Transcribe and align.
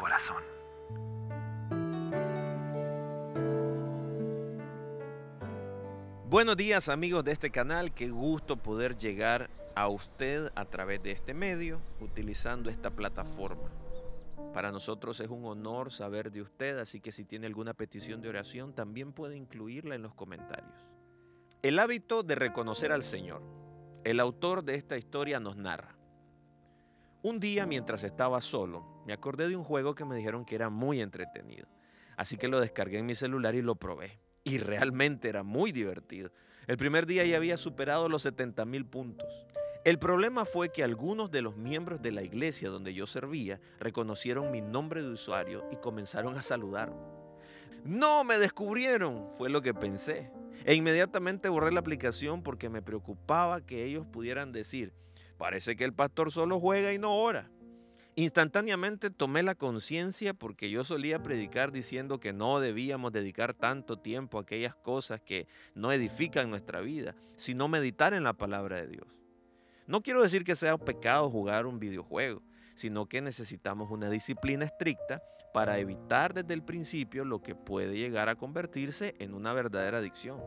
corazón. 0.00 0.42
Buenos 6.30 6.56
días 6.56 6.88
amigos 6.88 7.24
de 7.24 7.32
este 7.32 7.50
canal, 7.50 7.92
qué 7.92 8.08
gusto 8.08 8.56
poder 8.56 8.96
llegar 8.96 9.50
a 9.74 9.88
usted 9.88 10.50
a 10.54 10.64
través 10.64 11.02
de 11.02 11.10
este 11.10 11.34
medio 11.34 11.82
utilizando 12.00 12.70
esta 12.70 12.90
plataforma. 12.90 13.68
Para 14.54 14.72
nosotros 14.72 15.20
es 15.20 15.28
un 15.28 15.44
honor 15.44 15.92
saber 15.92 16.32
de 16.32 16.40
usted, 16.40 16.78
así 16.78 17.00
que 17.00 17.12
si 17.12 17.24
tiene 17.24 17.46
alguna 17.46 17.74
petición 17.74 18.22
de 18.22 18.30
oración 18.30 18.72
también 18.72 19.12
puede 19.12 19.36
incluirla 19.36 19.96
en 19.96 20.02
los 20.02 20.14
comentarios. 20.14 20.88
El 21.62 21.78
hábito 21.78 22.22
de 22.22 22.36
reconocer 22.36 22.90
al 22.90 23.02
Señor. 23.02 23.42
El 24.02 24.18
autor 24.18 24.64
de 24.64 24.76
esta 24.76 24.96
historia 24.96 25.40
nos 25.40 25.56
narra. 25.56 25.99
Un 27.22 27.38
día 27.38 27.66
mientras 27.66 28.02
estaba 28.02 28.40
solo, 28.40 29.02
me 29.06 29.12
acordé 29.12 29.48
de 29.48 29.56
un 29.56 29.62
juego 29.62 29.94
que 29.94 30.06
me 30.06 30.16
dijeron 30.16 30.46
que 30.46 30.54
era 30.54 30.70
muy 30.70 31.02
entretenido. 31.02 31.68
Así 32.16 32.38
que 32.38 32.48
lo 32.48 32.60
descargué 32.60 32.98
en 32.98 33.04
mi 33.06 33.14
celular 33.14 33.54
y 33.54 33.60
lo 33.60 33.74
probé. 33.74 34.18
Y 34.42 34.56
realmente 34.56 35.28
era 35.28 35.42
muy 35.42 35.70
divertido. 35.70 36.30
El 36.66 36.78
primer 36.78 37.04
día 37.04 37.24
ya 37.26 37.36
había 37.36 37.58
superado 37.58 38.08
los 38.08 38.22
70 38.22 38.64
mil 38.64 38.86
puntos. 38.86 39.28
El 39.84 39.98
problema 39.98 40.46
fue 40.46 40.70
que 40.70 40.82
algunos 40.82 41.30
de 41.30 41.42
los 41.42 41.56
miembros 41.56 42.00
de 42.00 42.12
la 42.12 42.22
iglesia 42.22 42.70
donde 42.70 42.94
yo 42.94 43.06
servía 43.06 43.60
reconocieron 43.80 44.50
mi 44.50 44.62
nombre 44.62 45.02
de 45.02 45.08
usuario 45.08 45.66
y 45.70 45.76
comenzaron 45.76 46.38
a 46.38 46.42
saludarme. 46.42 47.02
No, 47.84 48.24
me 48.24 48.38
descubrieron, 48.38 49.28
fue 49.36 49.50
lo 49.50 49.60
que 49.60 49.74
pensé. 49.74 50.30
E 50.64 50.74
inmediatamente 50.74 51.48
borré 51.48 51.72
la 51.72 51.80
aplicación 51.80 52.42
porque 52.42 52.68
me 52.68 52.82
preocupaba 52.82 53.64
que 53.64 53.84
ellos 53.84 54.06
pudieran 54.06 54.52
decir, 54.52 54.92
Parece 55.40 55.74
que 55.74 55.84
el 55.84 55.94
pastor 55.94 56.30
solo 56.30 56.60
juega 56.60 56.92
y 56.92 56.98
no 56.98 57.16
ora. 57.16 57.50
Instantáneamente 58.14 59.08
tomé 59.08 59.42
la 59.42 59.54
conciencia 59.54 60.34
porque 60.34 60.68
yo 60.68 60.84
solía 60.84 61.22
predicar 61.22 61.72
diciendo 61.72 62.20
que 62.20 62.34
no 62.34 62.60
debíamos 62.60 63.10
dedicar 63.10 63.54
tanto 63.54 63.98
tiempo 63.98 64.36
a 64.36 64.42
aquellas 64.42 64.76
cosas 64.76 65.22
que 65.22 65.48
no 65.74 65.92
edifican 65.92 66.50
nuestra 66.50 66.82
vida, 66.82 67.14
sino 67.36 67.68
meditar 67.68 68.12
en 68.12 68.22
la 68.22 68.34
palabra 68.34 68.82
de 68.82 68.88
Dios. 68.88 69.06
No 69.86 70.02
quiero 70.02 70.22
decir 70.22 70.44
que 70.44 70.54
sea 70.54 70.76
pecado 70.76 71.30
jugar 71.30 71.64
un 71.64 71.80
videojuego, 71.80 72.42
sino 72.74 73.06
que 73.06 73.22
necesitamos 73.22 73.90
una 73.90 74.10
disciplina 74.10 74.66
estricta 74.66 75.22
para 75.54 75.78
evitar 75.78 76.34
desde 76.34 76.52
el 76.52 76.62
principio 76.62 77.24
lo 77.24 77.40
que 77.40 77.54
puede 77.54 77.96
llegar 77.96 78.28
a 78.28 78.36
convertirse 78.36 79.14
en 79.18 79.32
una 79.32 79.54
verdadera 79.54 79.98
adicción. 79.98 80.38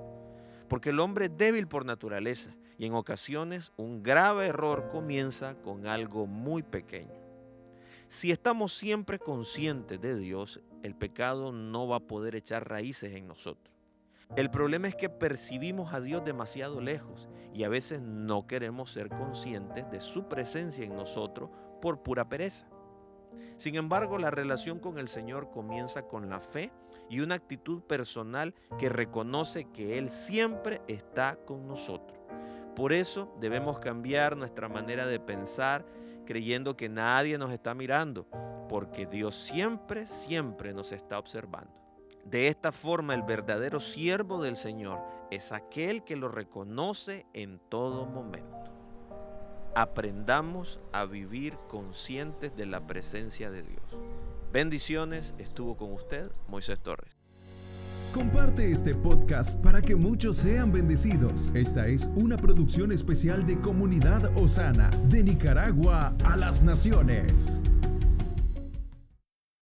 Porque 0.74 0.90
el 0.90 1.00
hombre 1.00 1.26
es 1.26 1.38
débil 1.38 1.68
por 1.68 1.86
naturaleza 1.86 2.50
y 2.80 2.88
en 2.88 2.96
ocasiones 2.96 3.72
un 3.78 4.02
grave 4.02 4.48
error 4.48 4.90
comienza 4.92 5.54
con 5.62 5.86
algo 5.86 6.26
muy 6.26 6.64
pequeño. 6.64 7.14
Si 8.08 8.32
estamos 8.32 8.74
siempre 8.74 9.20
conscientes 9.20 10.02
de 10.02 10.18
Dios, 10.18 10.62
el 10.82 10.96
pecado 10.96 11.52
no 11.52 11.88
va 11.88 11.98
a 11.98 12.08
poder 12.08 12.36
echar 12.36 12.68
raíces 12.68 13.14
en 13.14 13.28
nosotros. 13.28 13.72
El 14.36 14.50
problema 14.50 14.88
es 14.88 14.96
que 14.96 15.10
percibimos 15.10 15.94
a 15.94 16.02
Dios 16.02 16.26
demasiado 16.26 16.82
lejos 16.82 17.30
y 17.54 17.66
a 17.66 17.70
veces 17.70 18.02
no 18.02 18.48
queremos 18.48 18.92
ser 18.92 19.10
conscientes 19.10 19.88
de 19.92 20.00
su 20.00 20.28
presencia 20.28 20.84
en 20.84 20.96
nosotros 20.96 21.52
por 21.84 22.02
pura 22.02 22.28
pereza. 22.28 22.66
Sin 23.58 23.76
embargo, 23.76 24.18
la 24.18 24.32
relación 24.32 24.80
con 24.80 24.98
el 24.98 25.08
Señor 25.08 25.52
comienza 25.52 26.04
con 26.04 26.30
la 26.30 26.40
fe 26.40 26.72
y 27.10 27.20
una 27.20 27.36
actitud 27.36 27.82
personal 27.82 28.54
que 28.78 28.90
reconoce 28.90 29.66
que 29.72 29.98
Él 29.98 30.10
siempre 30.10 30.82
está 30.88 31.38
con 31.46 31.68
nosotros. 31.68 32.20
Por 32.76 32.92
eso 32.92 33.36
debemos 33.40 33.80
cambiar 33.80 34.36
nuestra 34.36 34.68
manera 34.68 35.06
de 35.06 35.20
pensar 35.20 35.86
creyendo 36.26 36.76
que 36.76 36.90
nadie 36.90 37.38
nos 37.38 37.52
está 37.52 37.74
mirando, 37.74 38.26
porque 38.70 39.06
Dios 39.06 39.36
siempre, 39.36 40.08
siempre 40.08 40.74
nos 40.74 40.92
está 40.92 41.20
observando. 41.20 41.72
De 42.26 42.48
esta 42.48 42.72
forma 42.72 43.14
el 43.14 43.24
verdadero 43.24 43.80
siervo 43.80 44.42
del 44.42 44.56
Señor 44.56 45.02
es 45.30 45.52
aquel 45.52 46.04
que 46.04 46.16
lo 46.16 46.30
reconoce 46.30 47.26
en 47.34 47.60
todo 47.70 48.06
momento. 48.06 48.72
Aprendamos 49.76 50.80
a 50.92 51.06
vivir 51.06 51.54
conscientes 51.68 52.56
de 52.56 52.66
la 52.66 52.86
presencia 52.86 53.50
de 53.50 53.64
Dios. 53.64 53.84
Bendiciones, 54.52 55.34
estuvo 55.40 55.76
con 55.76 55.94
usted 55.94 56.30
Moisés 56.48 56.80
Torres. 56.80 57.12
Comparte 58.14 58.72
este 58.72 58.94
podcast 58.94 59.64
para 59.64 59.82
que 59.82 59.96
muchos 59.96 60.38
sean 60.38 60.72
bendecidos. 60.72 61.50
Esta 61.56 61.88
es 61.88 62.08
una 62.14 62.38
producción 62.38 62.92
especial 62.92 63.48
de 63.48 63.60
Comunidad 63.60 64.32
Osana, 64.38 64.92
de 65.10 65.24
Nicaragua 65.24 66.16
a 66.24 66.38
las 66.38 66.62
Naciones. 66.62 67.64